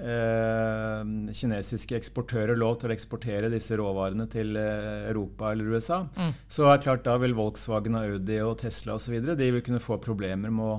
[0.02, 6.00] eh, kinesiske eksportører lov til å eksportere disse råvarene til eh, Europa eller USA,
[6.50, 9.20] så er det klart da vil Volkswagen og Audi og Tesla osv.
[9.30, 10.76] de vil kunne få problemer med å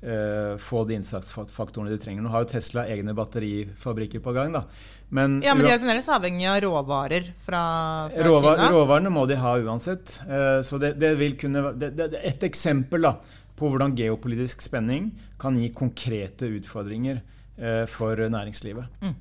[0.00, 2.24] eh, få de innsatsfaktorene de trenger.
[2.24, 4.56] Nå har jo Tesla egne batterifabrikker på gang.
[4.56, 4.64] da.
[5.08, 7.62] Men, ja, men de er fremdeles avhengig av råvarer fra,
[8.10, 8.70] fra råvar, Kina?
[8.74, 10.16] Råvarene må de ha uansett.
[10.26, 13.18] Eh, så det, det, vil kunne det, det, Et eksempel da,
[13.56, 17.22] på hvordan geopolitisk spenning kan gi konkrete utfordringer
[17.56, 19.00] eh, for næringslivet.
[19.02, 19.16] Mm.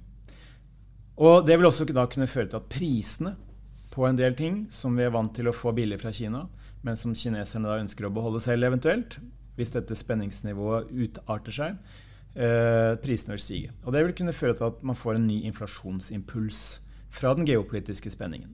[1.15, 3.35] Og det vil også da kunne føre til at prisene
[3.93, 6.43] på en del ting som vi er vant til å få billig fra Kina,
[6.83, 9.17] men som kineserne da ønsker å beholde selv eventuelt,
[9.55, 11.77] hvis dette spenningsnivået utarter seg,
[12.35, 13.71] eh, prisene vil stige.
[13.85, 16.81] Og det vil kunne føre til at man får en ny inflasjonsimpuls
[17.15, 18.51] fra den geopolitiske spenningen.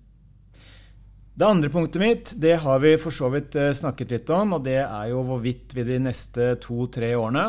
[1.32, 4.66] Det andre punktet mitt det har vi for så vidt eh, snakket litt om, og
[4.66, 7.46] det er jo hvorvidt vi de neste to-tre årene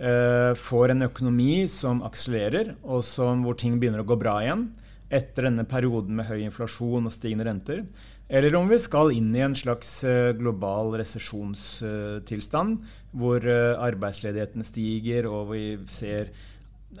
[0.00, 4.70] eh, får en økonomi som akselererer, og som, hvor ting begynner å gå bra igjen
[5.12, 7.84] etter denne perioden med høy inflasjon og stigende renter.
[8.28, 15.28] Eller om vi skal inn i en slags eh, global resesjonstilstand, hvor eh, arbeidsledigheten stiger,
[15.28, 16.32] og vi ser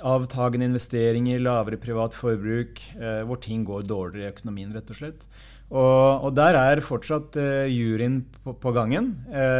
[0.04, 2.76] avtagende investeringer, lavere privat forbruk,
[3.24, 5.24] hvor ting går dårligere i økonomien, rett og slett.
[5.68, 7.36] Og, og der er fortsatt
[7.68, 9.10] juryen på, på gangen.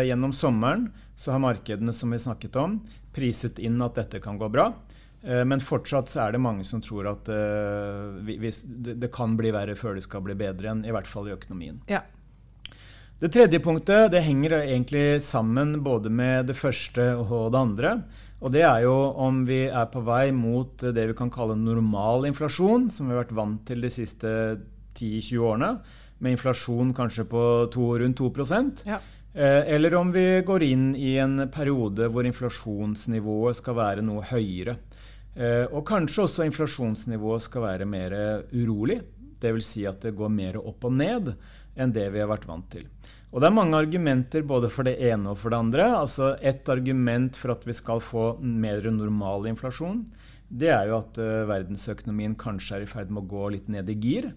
[0.09, 0.87] gjennom sommeren
[1.19, 2.79] så har markedene som vi snakket om,
[3.13, 4.71] priset inn at dette kan gå bra.
[5.25, 9.35] Uh, men fortsatt så er det mange som tror at uh, vi, det, det, kan
[9.39, 11.81] bli verre før det skal bli bedre igjen, i hvert fall i økonomien.
[11.91, 12.05] Ja.
[13.19, 17.95] Det tredje punktet det henger egentlig sammen både med det første og det andre.
[18.39, 22.29] Og det er jo om vi er på vei mot det vi kan kalle normal
[22.29, 24.31] inflasjon, som vi har vært vant til de siste
[24.99, 25.71] 10-20 årene,
[26.19, 28.33] med inflasjon kanskje på to, rundt 2
[28.89, 28.99] ja.
[29.35, 34.79] Eh, eller om vi går inn i en periode hvor inflasjonsnivået skal være noe høyere.
[35.37, 38.17] Eh, og kanskje også inflasjonsnivået skal være mer
[38.53, 39.01] urolig.
[39.39, 39.67] Dvs.
[39.67, 41.31] Si at det går mer opp og ned
[41.79, 42.89] enn det vi har vært vant til.
[43.29, 45.85] Og Det er mange argumenter både for det ene og for det andre.
[46.01, 50.05] Altså Et argument for at vi skal få mer normal inflasjon,
[50.49, 53.91] det er jo at uh, verdensøkonomien kanskje er i ferd med å gå litt ned
[53.93, 54.31] i gir.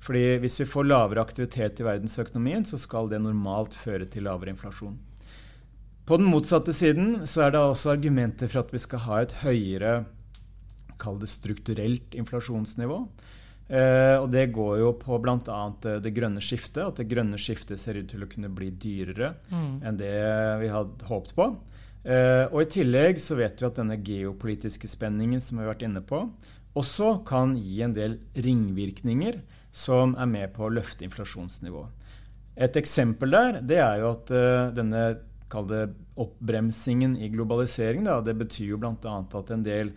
[0.00, 4.54] Fordi Hvis vi får lavere aktivitet i verdensøkonomien, så skal det normalt føre til lavere
[4.54, 4.98] inflasjon.
[6.06, 9.34] På den motsatte siden så er det også argumenter for at vi skal ha et
[9.42, 10.06] høyere
[10.98, 13.02] kall det strukturelt inflasjonsnivå.
[13.68, 15.58] Eh, og det går jo på bl.a.
[15.84, 16.80] Eh, det grønne skiftet.
[16.86, 19.74] At det grønne skiftet ser ut til å kunne bli dyrere mm.
[19.84, 20.14] enn det
[20.62, 21.50] vi hadde håpet på.
[22.08, 25.84] Eh, og i tillegg så vet vi at denne geopolitiske spenningen som vi har vært
[25.84, 26.24] inne på,
[26.78, 29.40] også kan gi en del ringvirkninger
[29.78, 31.94] som er med på å løfte inflasjonsnivået.
[32.58, 35.04] Et eksempel der det er jo at uh, denne
[36.18, 39.14] oppbremsingen i globalisering da, det betyr jo bl.a.
[39.22, 39.94] at en del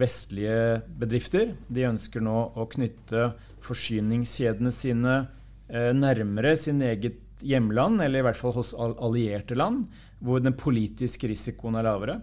[0.00, 1.52] vestlige bedrifter.
[1.68, 3.30] De ønsker nå å knytte
[3.62, 5.16] forsyningskjedene sine
[5.68, 9.86] eh, nærmere sin eget hjemland, eller i hvert fall hos allierte land,
[10.20, 12.18] hvor den politiske risikoen er lavere.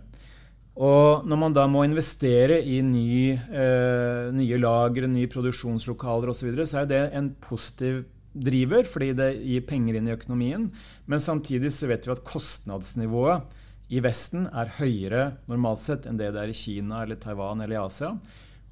[0.77, 6.45] Og når man da må investere i ny, eh, nye lagre, nye produksjonslokaler osv., så,
[6.45, 8.03] videre, så er det en positiv
[8.37, 10.67] driver, fordi det gir penger inn i økonomien.
[11.09, 13.57] Men samtidig så vet vi at kostnadsnivået
[13.89, 17.77] i Vesten er høyere normalt sett enn det det er i Kina eller Taiwan eller
[17.77, 18.13] i Asia.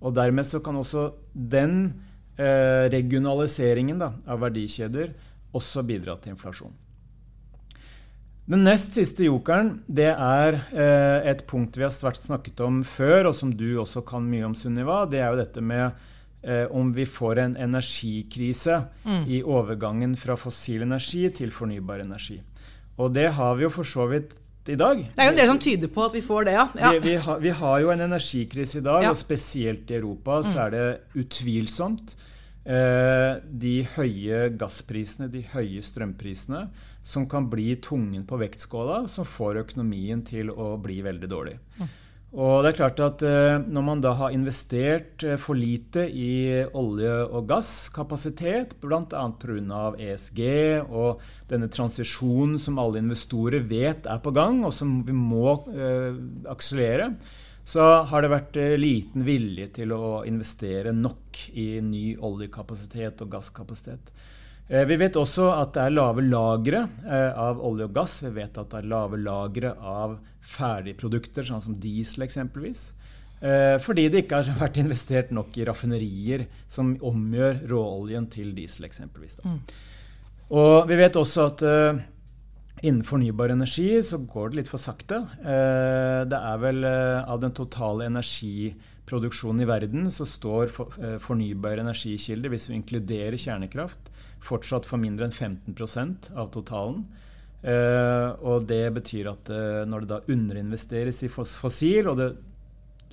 [0.05, 1.95] Og dermed så kan også den
[2.37, 5.15] eh, regionaliseringen da, av verdikjeder
[5.55, 6.75] også bidra til inflasjon.
[8.45, 13.33] Den nest siste jokeren det er eh, et punkt vi har snakket om før, og
[13.33, 14.99] som du også kan mye om, Sunniva.
[15.09, 15.87] Det er jo dette med
[16.45, 19.23] eh, om vi får en energikrise mm.
[19.25, 22.37] i overgangen fra fossil energi til fornybar energi.
[23.01, 24.37] Og det har vi jo for så vidt
[24.69, 25.01] i dag.
[25.01, 26.67] Det er jo en del som tyder på at vi får det, ja.
[26.77, 26.93] ja.
[26.93, 29.09] Vi, vi, har, vi, har, jo en energikrise i dag, ja.
[29.09, 30.85] og spesielt i Europa så er det
[31.17, 32.13] utvilsomt
[32.65, 36.63] de høye gassprisene, de høye strømprisene,
[37.05, 41.59] som kan bli tungen på vektskåla, som får økonomien til å bli veldig dårlig.
[41.77, 41.91] Mm.
[42.35, 46.65] Og det er klart at eh, Når man da har investert eh, for lite i
[46.75, 49.23] olje- og gasskapasitet, bl.a.
[49.39, 49.85] pga.
[49.95, 50.41] ESG
[50.89, 56.17] og denne transisjonen som alle investorer vet er på gang, og som vi må eh,
[56.51, 57.13] akselere,
[57.65, 63.31] så har det vært eh, liten vilje til å investere nok i ny oljekapasitet og
[63.33, 64.11] gasskapasitet.
[64.69, 68.19] Eh, vi vet også at det er lave lagre eh, av olje og gass.
[68.21, 72.91] Vi vet at det er lave lagre av ferdigprodukter, sånn som diesel eksempelvis.
[73.83, 79.35] Fordi det ikke har vært investert nok i raffinerier som omgjør råoljen til diesel eksempelvis.
[79.41, 79.57] Da.
[80.55, 81.65] Og vi vet også at
[82.83, 85.21] Innen fornybar energi så går det litt for sakte.
[85.39, 90.73] Det er vel av den totale energiproduksjonen i verden så står
[91.23, 94.11] fornybare energikilder, hvis vi inkluderer kjernekraft,
[94.43, 97.07] fortsatt for mindre enn 15% av totalen.
[98.43, 99.49] Og det betyr at
[99.87, 102.29] når det da underinvesteres i fossil, og det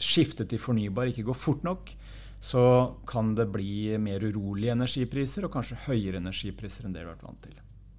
[0.02, 1.94] skiftet til fornybar ikke går fort nok,
[2.42, 2.64] så
[3.06, 7.28] kan det bli mer urolige energipriser, og kanskje høyere energipriser enn det vi har vært
[7.30, 7.54] vant til.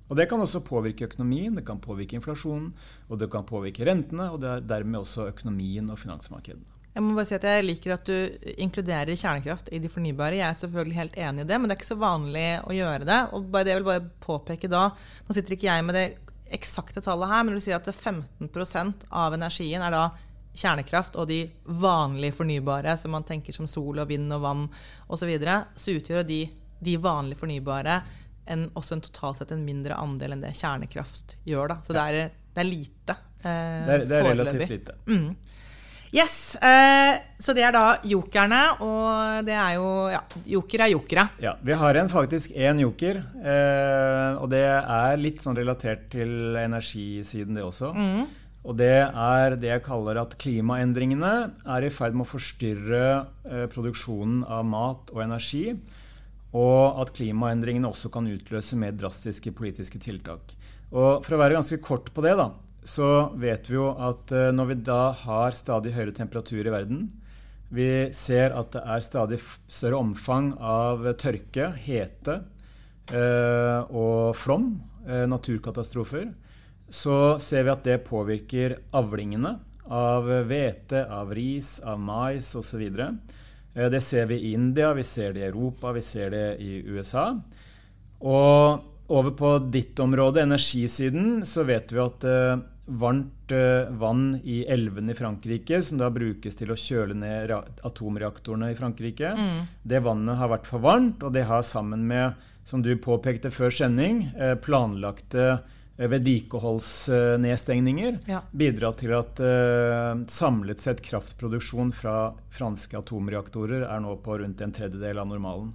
[0.09, 2.73] Og Det kan også påvirke økonomien, det kan påvirke inflasjonen,
[3.09, 6.81] og det kan påvirke rentene, og det er dermed også økonomien og finansmarkedene.
[6.93, 10.37] Jeg må bare si at jeg liker at du inkluderer kjernekraft i de fornybare.
[10.37, 13.07] Jeg er selvfølgelig helt enig i det, men det er ikke så vanlig å gjøre
[13.09, 13.17] det.
[13.33, 14.83] Og bare det jeg vil bare påpeke da,
[15.25, 16.05] Nå sitter ikke jeg med det
[16.53, 20.03] eksakte tallet her, men du sier at 15% av energien er da
[20.53, 24.67] kjernekraft og de vanlige fornybare, som man tenker som sol og vind og vann
[25.07, 26.43] osv., så, videre, så utgjør de,
[26.83, 28.03] de vanlige fornybare
[28.45, 31.75] en, også en totalt sett en mindre andel enn det kjernekraft gjør.
[31.75, 31.79] Da.
[31.85, 33.17] Så det, er, det er lite.
[33.43, 34.97] Eh, det, er, det er relativt lite.
[35.07, 35.29] Mm.
[36.13, 36.55] Yes.
[36.61, 41.25] Eh, så det er da jokerne, og det er jo Ja, joker er jokere.
[41.41, 46.53] Ja, vi har en, faktisk én joker, eh, og det er litt sånn relatert til
[46.61, 47.89] energisiden, det også.
[47.97, 48.27] Mm.
[48.63, 51.33] Og det er det jeg kaller at klimaendringene
[51.65, 53.03] er i ferd med å forstyrre
[53.49, 55.65] eh, produksjonen av mat og energi.
[56.53, 60.53] Og at klimaendringene også kan utløse mer drastiske politiske tiltak.
[60.93, 62.51] Og For å være ganske kort på det, da,
[62.85, 67.07] så vet vi jo at eh, når vi da har stadig høyere temperatur i verden,
[67.73, 72.43] vi ser at det er stadig større omfang av tørke, hete
[73.09, 74.75] eh, og flom,
[75.07, 76.27] eh, naturkatastrofer,
[76.93, 79.55] så ser vi at det påvirker avlingene
[79.89, 82.83] av hvete, av ris, av mais osv.
[82.85, 83.41] Eh,
[83.73, 87.31] det ser vi i India, vi ser det i Europa, vi ser det i USA.
[88.21, 92.61] Og over på ditt område, energisiden, så vet vi at uh,
[93.01, 97.51] varmt uh, vann i elvene i Frankrike, som da brukes til å kjøle ned
[97.83, 99.61] atomreaktorene i Frankrike, mm.
[99.83, 103.73] det vannet har vært for varmt, og det har sammen med, som du påpekte før
[103.75, 104.27] sending,
[104.63, 105.59] planlagte Eh,
[105.97, 108.41] vedlikeholdsnedstengninger ja.
[108.51, 114.73] bidra til at uh, samlet sett kraftproduksjon fra franske atomreaktorer er nå på rundt en
[114.73, 115.69] tredjedel av normalen.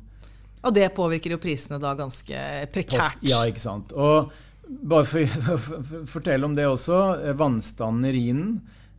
[0.66, 2.36] Og det påvirker jo prisene da ganske
[2.74, 3.14] prekært.
[3.20, 3.92] Post, ja, ikke sant.
[3.94, 4.32] Og
[4.66, 5.20] bare for
[5.54, 5.56] å
[6.10, 6.98] fortelle om det også.
[7.22, 8.50] Eh, vannstanden i Rhinen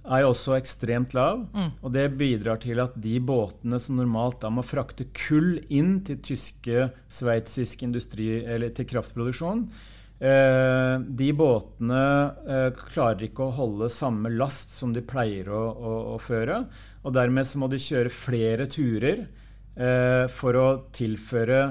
[0.10, 1.44] er jo også ekstremt lav.
[1.52, 1.72] Mm.
[1.84, 6.18] Og det bidrar til at de båtene som normalt da må frakte kull inn til
[6.24, 12.00] tyske, sveitsisk industri, eller til kraftproduksjon, Eh, de båtene
[12.44, 16.66] eh, klarer ikke å holde samme last som de pleier å, å, å føre.
[17.08, 21.62] Og dermed så må de kjøre flere turer eh, for å tilføre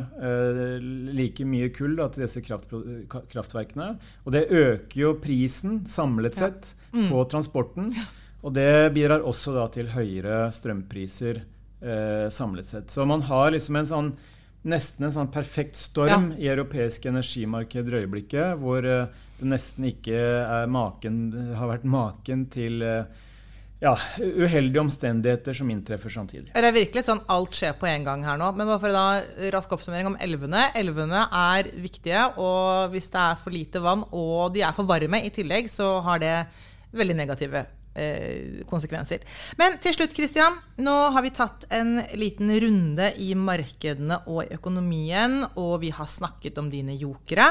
[1.13, 2.73] like mye kull da, til disse kraft,
[3.35, 3.91] kraftverkene.
[4.25, 7.03] Og det øker jo prisen samlet sett ja.
[7.03, 7.13] mm.
[7.13, 7.93] på transporten.
[8.41, 11.45] Og det bidrar også da til høyere strømpriser
[12.35, 12.91] samlet sett.
[12.91, 14.09] Så man har liksom en sånn
[14.69, 16.41] nesten en sånn perfekt storm ja.
[16.41, 19.07] i europeiske energimarkeder i øyeblikket, hvor uh,
[19.39, 20.19] det nesten ikke
[20.71, 21.23] maken,
[21.55, 23.07] har vært maken til uh,
[23.79, 26.51] ja, uheldige omstendigheter som inntreffer samtidig.
[26.51, 28.51] Det er virkelig sånn alt skjer på en gang her nå.
[28.59, 30.65] Men bare for da rask oppsummering om elvene.
[30.79, 35.23] Elvene er viktige, og hvis det er for lite vann og de er for varme
[35.23, 36.37] i tillegg, så har det
[36.99, 37.67] veldig negative
[37.99, 39.25] Eh, konsekvenser.
[39.59, 40.59] Men til slutt, Christian.
[40.79, 46.61] Nå har vi tatt en liten runde i markedene og økonomien, og vi har snakket
[46.63, 47.51] om dine jokere.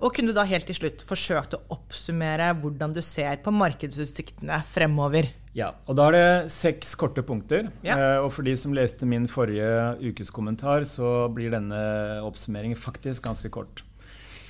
[0.00, 4.60] Og kunne du da helt til slutt forsøkt å oppsummere hvordan du ser på markedsutsiktene
[4.66, 5.28] fremover?
[5.54, 7.68] Ja, og da er det seks korte punkter.
[7.86, 7.98] Ja.
[7.98, 9.68] Eh, og for de som leste min forrige
[10.02, 11.82] ukes kommentar, så blir denne
[12.24, 13.84] oppsummeringen faktisk ganske kort.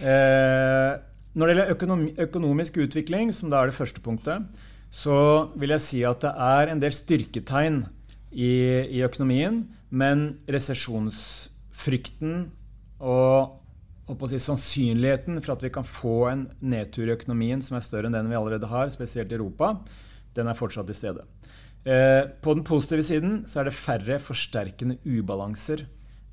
[0.00, 0.94] Eh,
[1.34, 4.46] når det gjelder økonomisk utvikling, som da er det første punktet,
[4.94, 5.18] så
[5.58, 7.82] vil jeg si at det er en del styrketegn
[8.30, 8.54] i,
[8.94, 12.36] i økonomien, men resesjonsfrykten
[13.02, 13.58] og,
[14.30, 18.16] si, sannsynligheten for at vi kan få en nedtur i økonomien som er større enn
[18.16, 19.74] den vi allerede har, spesielt i Europa,
[20.34, 21.26] den er fortsatt til stede.
[21.84, 25.84] Eh, på den positive siden så er det færre forsterkende ubalanser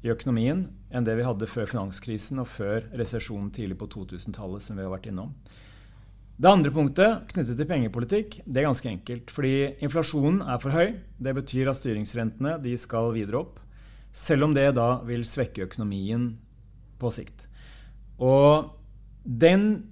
[0.01, 4.77] i økonomien enn det vi hadde før finanskrisen og før resesjonen tidlig på 2000-tallet, som
[4.77, 5.33] vi har vært innom.
[6.37, 9.33] Det andre punktet knyttet til pengepolitikk det er ganske enkelt.
[9.33, 9.53] Fordi
[9.83, 10.95] inflasjonen er for høy.
[11.21, 13.59] Det betyr at styringsrentene de skal videre opp.
[14.11, 16.33] Selv om det da vil svekke økonomien
[17.01, 17.47] på sikt.
[18.21, 18.73] Og
[19.23, 19.91] den,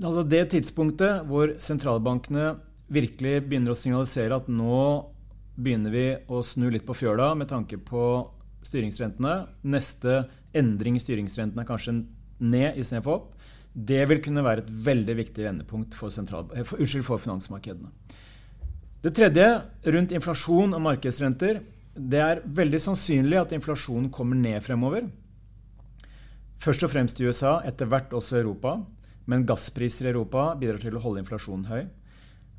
[0.00, 2.54] altså det tidspunktet hvor sentralbankene
[2.90, 4.82] virkelig begynner å signalisere at nå
[5.60, 8.04] begynner vi å snu litt på fjøla med tanke på
[8.66, 9.34] styringsrentene.
[9.68, 10.24] Neste
[10.56, 12.00] endring i styringsrentene er kanskje
[12.40, 13.39] ned istedenfor opp.
[13.74, 17.90] Det vil kunne være et veldig viktig vendepunkt for, eh, for, unnskyld, for finansmarkedene.
[19.02, 21.62] Det tredje, rundt inflasjon og markedsrenter.
[21.94, 25.08] Det er veldig sannsynlig at inflasjonen kommer ned fremover.
[26.60, 28.80] Først og fremst i USA, etter hvert også i Europa.
[29.26, 31.86] Men gasspriser i Europa bidrar til å holde inflasjonen høy.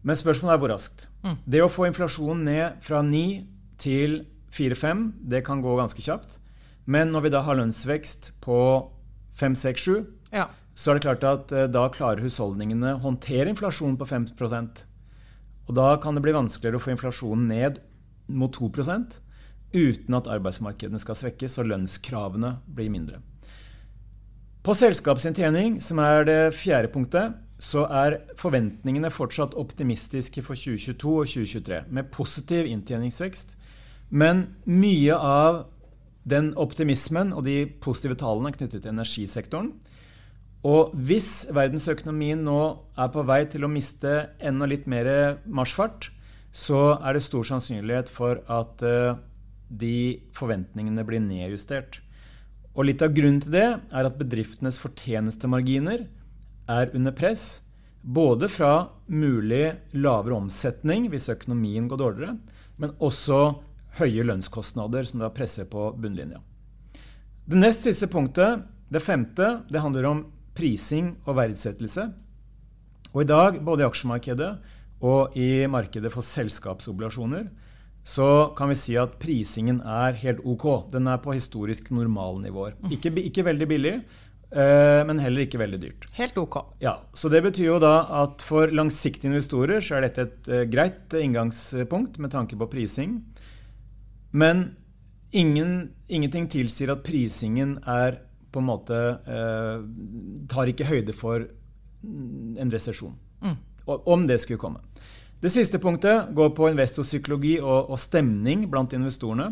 [0.02, 1.08] Men spørsmålet er hvor raskt.
[1.22, 1.38] Mm.
[1.46, 3.46] Det å få inflasjonen ned fra 9
[3.82, 6.40] til 4-5, det kan gå ganske kjapt.
[6.90, 8.58] Men når vi da har lønnsvekst på
[9.38, 10.02] 5-6-7,
[10.34, 10.48] ja.
[10.82, 14.86] Så er det klart at uh, da klarer husholdningene å håndtere inflasjonen på 5%
[15.70, 17.78] Og da kan det bli vanskeligere å få inflasjonen ned
[18.32, 19.20] mot 2%
[19.72, 23.22] uten at arbeidsmarkedene skal svekkes og lønnskravene blir mindre.
[24.62, 31.30] På selskapsinntjening, som er det fjerde punktet, så er forventningene fortsatt optimistiske for 2022 og
[31.30, 33.56] 2023, med positiv inntjeningsvekst.
[34.10, 35.64] Men mye av
[36.28, 39.72] den optimismen og de positive tallene knyttet til energisektoren.
[40.68, 42.60] Og hvis verdensøkonomien nå
[43.00, 46.12] er på vei til å miste enda litt mer marsjfart,
[46.54, 49.18] så er det stor sannsynlighet for at uh,
[49.72, 52.02] de forventningene blir nedjustert.
[52.76, 56.06] Og litt av grunnen til det er at bedriftenes fortjenestemarginer
[56.72, 57.64] er under press.
[58.02, 59.66] Både fra mulig
[59.98, 62.38] lavere omsetning hvis økonomien går dårligere,
[62.78, 63.42] men også
[64.00, 66.40] høye lønnskostnader som da presser på bunnlinja.
[67.50, 70.24] Det nest siste punktet, det femte, det handler om
[70.58, 72.08] prising og verdsettelse.
[73.12, 74.52] Og i dag, både i aksjemarkedet
[75.02, 77.50] og i markedet for selskapsobligasjoner,
[78.04, 80.68] så kan vi si at prisingen er helt ok.
[80.94, 82.78] Den er på historisk normalnivåer.
[82.94, 83.94] Ikke, ikke veldig billig,
[84.56, 86.08] uh, men heller ikke veldig dyrt.
[86.18, 86.58] Helt ok.
[86.82, 90.64] Ja, så Det betyr jo da at for langsiktige investorer så er dette et uh,
[90.72, 93.20] greit inngangspunkt med tanke på prising.
[94.32, 94.72] Men
[95.32, 98.22] ingen, ingenting tilsier at prisingen er
[98.52, 99.82] på en måte eh,
[100.52, 101.46] Tar ikke høyde for
[102.04, 103.16] en resesjon.
[103.42, 103.58] Mm.
[103.86, 104.82] Om det skulle komme.
[105.42, 109.48] Det siste punktet går på investorpsykologi og, og, stemning blant investorene.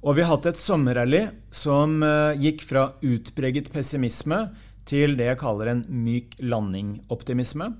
[0.00, 4.42] Og vi har hatt et sommerrally som eh, gikk fra utpreget pessimisme
[4.88, 7.70] til det jeg kaller en myk landing-optimisme.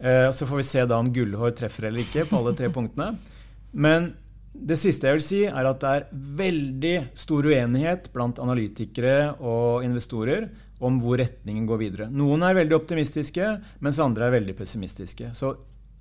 [0.00, 3.12] Eh, så får vi se da om gullhår treffer eller ikke på alle tre punktene.
[3.72, 4.12] Men
[4.52, 6.06] det siste jeg vil si, er at det er
[6.40, 10.48] veldig stor uenighet blant analytikere og investorer
[10.82, 12.08] om hvor retningen går videre.
[12.10, 13.50] Noen er veldig optimistiske,
[13.84, 15.30] mens andre er veldig pessimistiske.
[15.38, 15.54] Så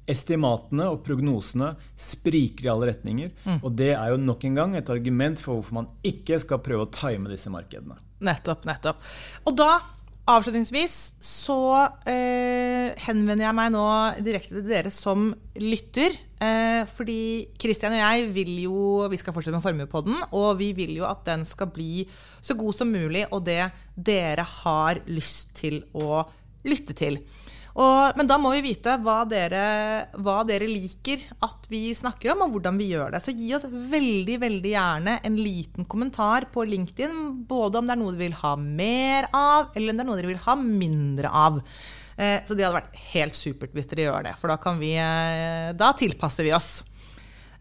[0.09, 3.29] Estimatene og prognosene spriker i alle retninger.
[3.45, 3.59] Mm.
[3.61, 6.87] Og det er jo nok en gang et argument for hvorfor man ikke skal prøve
[6.87, 7.99] å time disse markedene.
[8.25, 9.03] Nettopp, nettopp.
[9.45, 9.69] Og da,
[10.29, 11.59] avslutningsvis, så
[12.07, 13.85] eh, henvender jeg meg nå
[14.23, 16.15] direkte til dere som lytter.
[16.39, 18.77] Eh, fordi Kristian og jeg vil jo
[19.11, 22.05] Vi skal fortsette med Formuepodden, og vi vil jo at den skal bli
[22.39, 23.63] så god som mulig, og det
[23.95, 26.23] dere har lyst til å
[26.67, 27.19] lytte til.
[27.77, 29.61] Og, men da må vi vite hva dere,
[30.17, 33.21] hva dere, liker at vi snakker om, og hvordan vi gjør det.
[33.23, 38.01] Så gi oss veldig veldig gjerne en liten kommentar på LinkedIn, både om det er
[38.01, 41.33] noe dere vil ha mer av, eller om det er noe dere vil ha mindre
[41.45, 41.63] av.
[42.19, 45.69] Eh, så det hadde vært helt supert hvis dere gjør det, for da, vi, eh,
[45.77, 46.71] da tilpasser vi oss.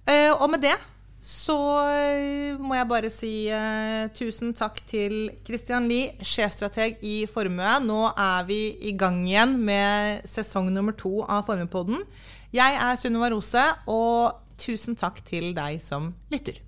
[0.08, 0.76] Eh, og med det
[1.20, 1.56] så
[1.90, 7.72] eh, må jeg bare si uh, tusen takk til Christian Lie, sjefstrateg i Formue.
[7.82, 12.06] Nå er vi i gang igjen med sesong nummer to av Formuepodden.
[12.54, 16.62] Jeg er Sunniva Rose, og tusen takk til deg som lytter.